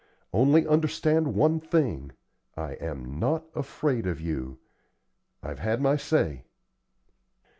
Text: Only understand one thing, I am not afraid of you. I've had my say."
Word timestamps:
Only 0.33 0.65
understand 0.67 1.35
one 1.35 1.59
thing, 1.59 2.11
I 2.57 2.71
am 2.73 3.19
not 3.19 3.45
afraid 3.53 4.07
of 4.07 4.19
you. 4.19 4.57
I've 5.43 5.59
had 5.59 5.79
my 5.79 5.95
say." 5.95 6.45